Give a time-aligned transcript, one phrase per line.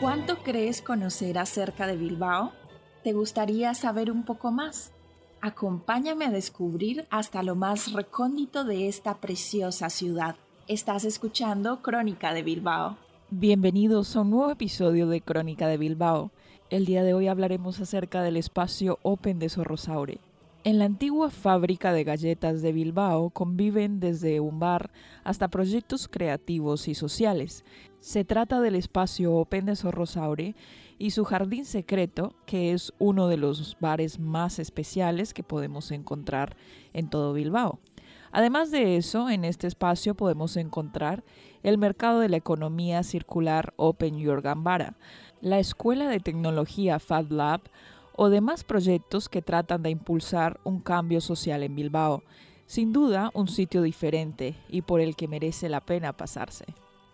[0.00, 2.52] ¿Cuánto crees conocer acerca de Bilbao?
[3.04, 4.92] ¿Te gustaría saber un poco más?
[5.40, 10.36] Acompáñame a descubrir hasta lo más recóndito de esta preciosa ciudad.
[10.66, 12.96] Estás escuchando Crónica de Bilbao.
[13.30, 16.32] Bienvenidos a un nuevo episodio de Crónica de Bilbao.
[16.70, 20.20] El día de hoy hablaremos acerca del espacio Open de Sorrosaure.
[20.64, 24.90] En la antigua fábrica de galletas de Bilbao conviven desde un bar
[25.22, 27.64] hasta proyectos creativos y sociales.
[28.00, 30.56] Se trata del espacio Open de Sorrosaure
[30.98, 36.56] y su jardín secreto, que es uno de los bares más especiales que podemos encontrar
[36.92, 37.78] en todo Bilbao.
[38.32, 41.24] Además de eso, en este espacio podemos encontrar
[41.62, 44.96] el mercado de la economía circular Open Your Gambara,
[45.40, 47.62] la escuela de tecnología Fab Lab
[48.20, 52.24] o demás proyectos que tratan de impulsar un cambio social en Bilbao.
[52.66, 56.64] Sin duda, un sitio diferente y por el que merece la pena pasarse.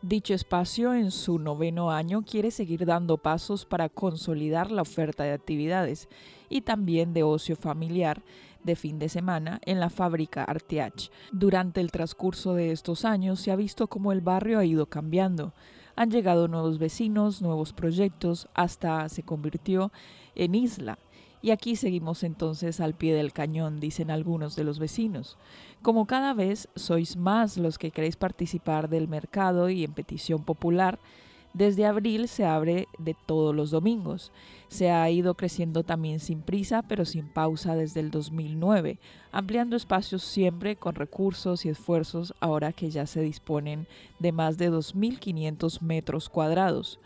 [0.01, 5.33] Dicho espacio en su noveno año quiere seguir dando pasos para consolidar la oferta de
[5.33, 6.09] actividades
[6.49, 8.23] y también de ocio familiar
[8.63, 11.11] de fin de semana en la fábrica Arteach.
[11.33, 15.53] Durante el transcurso de estos años se ha visto cómo el barrio ha ido cambiando.
[15.97, 19.93] Han llegado nuevos vecinos, nuevos proyectos, hasta se convirtió
[20.35, 20.99] en isla
[21.45, 25.37] y aquí seguimos entonces al pie del cañón, dicen algunos de los vecinos.
[25.83, 30.99] Como cada vez sois más los que queréis participar del mercado y en petición popular,
[31.55, 34.31] desde abril se abre de todos los domingos.
[34.69, 38.99] Se ha ido creciendo también sin prisa, pero sin pausa desde el 2009,
[39.33, 43.87] ampliando espacios siempre con recursos y esfuerzos ahora que ya se disponen
[44.19, 46.99] de más de 2.500 metros cuadrados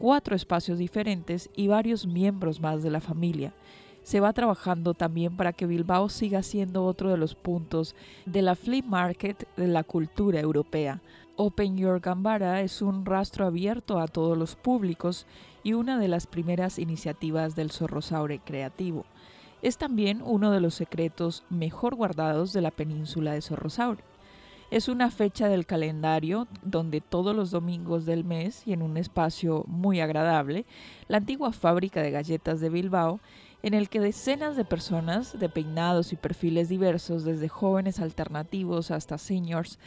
[0.00, 3.52] cuatro espacios diferentes y varios miembros más de la familia.
[4.02, 7.94] Se va trabajando también para que Bilbao siga siendo otro de los puntos
[8.24, 11.02] de la flea market de la cultura europea.
[11.42, 15.26] Open Your Gambara es un rastro abierto a todos los públicos
[15.62, 19.06] y una de las primeras iniciativas del Zorrosaure creativo.
[19.62, 24.04] Es también uno de los secretos mejor guardados de la península de Zorrosaure.
[24.70, 29.64] Es una fecha del calendario donde todos los domingos del mes y en un espacio
[29.66, 30.66] muy agradable,
[31.08, 33.18] la antigua fábrica de galletas de Bilbao,
[33.62, 39.16] en el que decenas de personas de peinados y perfiles diversos, desde jóvenes alternativos hasta
[39.16, 39.78] seniors,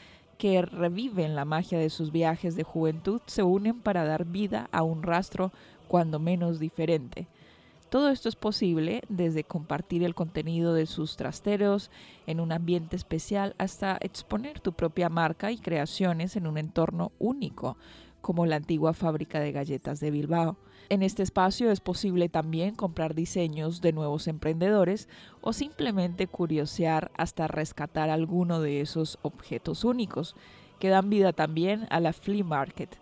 [0.43, 4.83] que reviven la magia de sus viajes de juventud, se unen para dar vida a
[4.83, 5.53] un rastro
[5.87, 7.27] cuando menos diferente.
[7.89, 11.91] Todo esto es posible desde compartir el contenido de sus trasteros
[12.27, 17.77] en un ambiente especial hasta exponer tu propia marca y creaciones en un entorno único,
[18.23, 20.55] como la antigua fábrica de galletas de Bilbao.
[20.87, 25.09] En este espacio es posible también comprar diseños de nuevos emprendedores
[25.41, 30.37] o simplemente curiosear hasta rescatar alguno de esos objetos únicos
[30.79, 32.97] que dan vida también a la flea market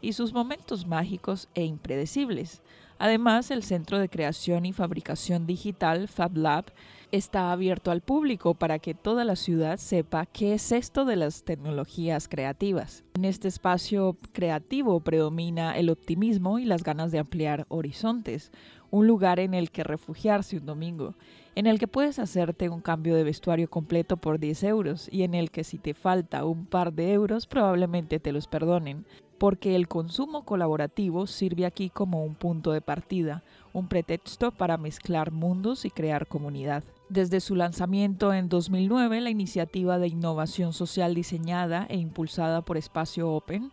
[0.00, 2.62] y sus momentos mágicos e impredecibles.
[3.02, 6.66] Además, el Centro de Creación y Fabricación Digital, FabLab,
[7.10, 11.42] está abierto al público para que toda la ciudad sepa qué es esto de las
[11.42, 13.02] tecnologías creativas.
[13.14, 18.52] En este espacio creativo predomina el optimismo y las ganas de ampliar horizontes,
[18.92, 21.16] un lugar en el que refugiarse un domingo,
[21.56, 25.34] en el que puedes hacerte un cambio de vestuario completo por 10 euros y en
[25.34, 29.06] el que si te falta un par de euros probablemente te los perdonen
[29.42, 33.42] porque el consumo colaborativo sirve aquí como un punto de partida,
[33.72, 36.84] un pretexto para mezclar mundos y crear comunidad.
[37.08, 43.32] Desde su lanzamiento en 2009, la iniciativa de innovación social diseñada e impulsada por Espacio
[43.32, 43.72] Open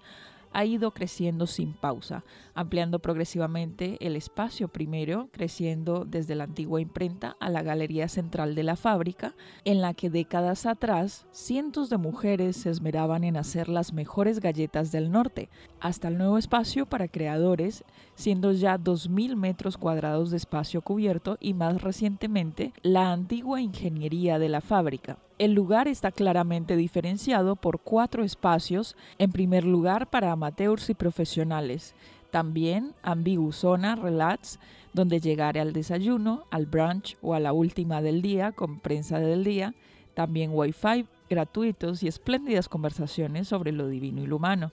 [0.51, 2.23] ha ido creciendo sin pausa,
[2.53, 8.63] ampliando progresivamente el espacio primero, creciendo desde la antigua imprenta a la galería central de
[8.63, 13.93] la fábrica, en la que décadas atrás cientos de mujeres se esmeraban en hacer las
[13.93, 15.49] mejores galletas del norte,
[15.79, 17.83] hasta el nuevo espacio para creadores,
[18.15, 24.49] siendo ya 2.000 metros cuadrados de espacio cubierto y más recientemente la antigua ingeniería de
[24.49, 25.17] la fábrica.
[25.39, 31.93] El lugar está claramente diferenciado por cuatro espacios, en primer lugar para amateurs y profesionales,
[32.31, 34.59] también Ambigusona Relax,
[34.93, 39.43] donde llegar al desayuno, al brunch o a la última del día con prensa del
[39.43, 39.73] día,
[40.13, 44.71] también Wi-Fi gratuitos y espléndidas conversaciones sobre lo divino y lo humano.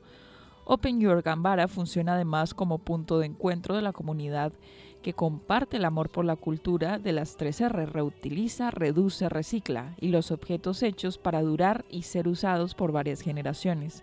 [0.64, 4.52] Open Your Gambara funciona además como punto de encuentro de la comunidad
[5.02, 10.32] que comparte el amor por la cultura de las 3R, reutiliza, reduce, recicla y los
[10.32, 14.02] objetos hechos para durar y ser usados por varias generaciones.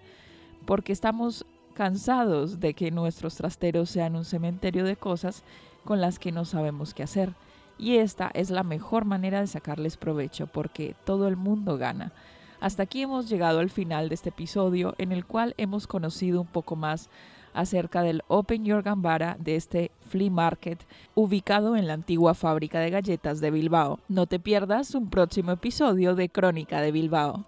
[0.66, 5.44] Porque estamos cansados de que nuestros trasteros sean un cementerio de cosas
[5.84, 7.34] con las que no sabemos qué hacer.
[7.80, 12.14] y esta es la mejor manera de sacarles provecho porque todo el mundo gana.
[12.64, 16.48] Hasta aquí hemos llegado al final de este episodio en el cual hemos conocido un
[16.48, 17.10] poco más
[17.54, 20.80] acerca del Open Your Gambara de este flea market
[21.14, 24.00] ubicado en la antigua fábrica de galletas de Bilbao.
[24.08, 27.46] No te pierdas un próximo episodio de Crónica de Bilbao.